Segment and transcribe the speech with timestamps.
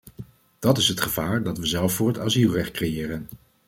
[0.59, 3.27] Dat is het gevaar dat we zelf voor het asielrecht creëren.